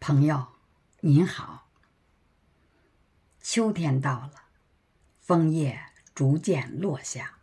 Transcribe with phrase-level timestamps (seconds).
[0.00, 0.46] 朋友，
[1.00, 1.68] 您好。
[3.40, 4.32] 秋天到了，
[5.20, 5.80] 枫叶
[6.14, 7.38] 逐渐落下。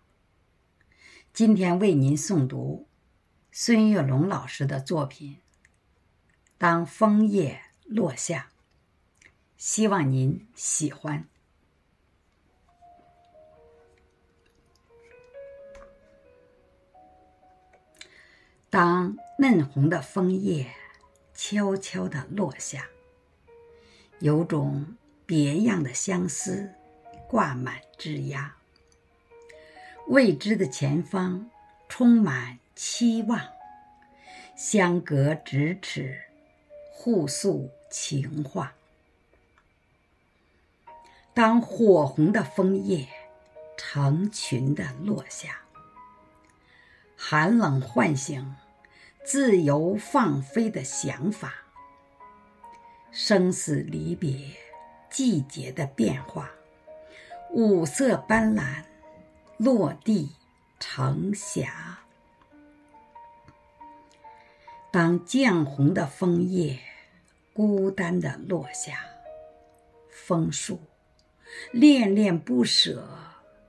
[1.34, 2.88] 今天为您诵读
[3.52, 5.36] 孙月龙老师的作品
[6.58, 8.52] 《当枫叶落下》，
[9.58, 11.28] 希望您喜欢。
[18.70, 20.74] 当嫩红的枫叶
[21.36, 22.88] 悄悄地落下，
[24.20, 26.74] 有种别样的相思
[27.28, 28.54] 挂满枝桠。
[30.08, 31.50] 未知的前方
[31.90, 33.42] 充满期望，
[34.56, 36.22] 相隔咫尺，
[36.94, 38.74] 互诉情话。
[41.34, 43.08] 当火红的枫叶
[43.76, 45.60] 成群地落下，
[47.18, 48.56] 寒冷唤醒。
[49.26, 51.52] 自由放飞的想法，
[53.12, 54.52] 生死离别，
[55.10, 56.52] 季节的变化，
[57.52, 58.84] 五色斑斓，
[59.58, 60.36] 落地
[60.80, 62.02] 成霞。
[64.92, 66.78] 当绛红的枫叶
[67.52, 69.00] 孤单的落下，
[70.08, 70.80] 枫树
[71.72, 73.10] 恋恋不舍，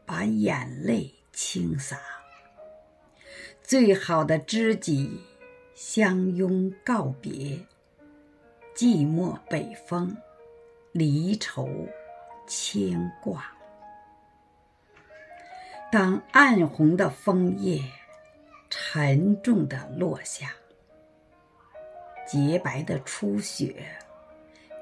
[0.05, 1.99] 把眼泪倾洒。
[3.63, 5.23] 最好的知己。
[5.77, 7.55] 相拥告别，
[8.75, 10.17] 寂寞北风，
[10.91, 11.69] 离愁
[12.47, 13.45] 牵挂。
[15.93, 17.79] 当暗红的枫叶
[18.71, 20.51] 沉重的落下，
[22.27, 23.85] 洁白的初雪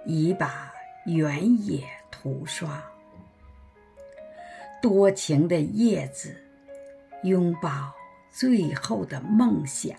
[0.07, 0.73] 已把
[1.07, 2.81] 原野涂刷。
[4.81, 6.37] 多情的叶子
[7.25, 7.93] 拥抱
[8.31, 9.99] 最后的梦想。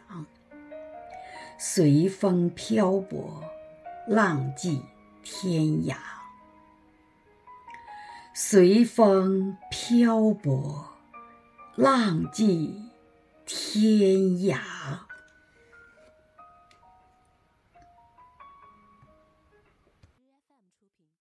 [1.58, 3.42] 随风漂泊，
[4.08, 4.81] 浪迹
[5.23, 5.95] 天涯。
[8.34, 10.86] 随风漂泊，
[11.76, 12.92] 浪迹
[13.45, 14.60] 天涯。